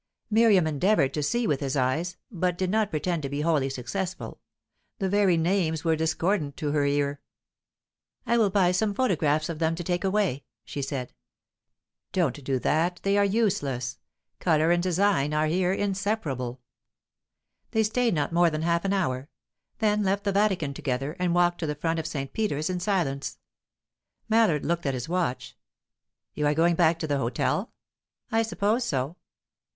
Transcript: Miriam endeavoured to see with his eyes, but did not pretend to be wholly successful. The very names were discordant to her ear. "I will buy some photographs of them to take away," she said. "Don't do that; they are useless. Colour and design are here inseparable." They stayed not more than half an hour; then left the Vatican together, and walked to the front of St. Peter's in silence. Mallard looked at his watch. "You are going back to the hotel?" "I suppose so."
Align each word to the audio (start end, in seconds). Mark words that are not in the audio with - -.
Miriam 0.31 0.65
endeavoured 0.65 1.13
to 1.13 1.21
see 1.21 1.45
with 1.45 1.59
his 1.59 1.77
eyes, 1.77 2.17
but 2.31 2.57
did 2.57 2.71
not 2.71 2.89
pretend 2.89 3.21
to 3.21 3.29
be 3.29 3.41
wholly 3.41 3.69
successful. 3.69 4.39
The 4.97 5.07
very 5.07 5.37
names 5.37 5.83
were 5.83 5.95
discordant 5.95 6.57
to 6.57 6.71
her 6.71 6.87
ear. 6.87 7.21
"I 8.25 8.39
will 8.39 8.49
buy 8.49 8.71
some 8.71 8.95
photographs 8.95 9.47
of 9.47 9.59
them 9.59 9.75
to 9.75 9.83
take 9.83 10.03
away," 10.03 10.45
she 10.65 10.81
said. 10.81 11.13
"Don't 12.13 12.43
do 12.43 12.57
that; 12.57 12.99
they 13.03 13.15
are 13.15 13.23
useless. 13.23 13.99
Colour 14.39 14.71
and 14.71 14.81
design 14.81 15.35
are 15.35 15.45
here 15.45 15.71
inseparable." 15.71 16.61
They 17.69 17.83
stayed 17.83 18.15
not 18.15 18.33
more 18.33 18.49
than 18.49 18.63
half 18.63 18.83
an 18.85 18.93
hour; 18.93 19.29
then 19.77 20.01
left 20.01 20.23
the 20.23 20.31
Vatican 20.31 20.73
together, 20.73 21.15
and 21.19 21.35
walked 21.35 21.59
to 21.59 21.67
the 21.67 21.75
front 21.75 21.99
of 21.99 22.07
St. 22.07 22.33
Peter's 22.33 22.71
in 22.71 22.79
silence. 22.79 23.37
Mallard 24.27 24.65
looked 24.65 24.87
at 24.87 24.95
his 24.95 25.07
watch. 25.07 25.55
"You 26.33 26.47
are 26.47 26.55
going 26.55 26.73
back 26.73 26.97
to 26.97 27.07
the 27.07 27.19
hotel?" 27.19 27.71
"I 28.31 28.41
suppose 28.41 28.83
so." 28.83 29.17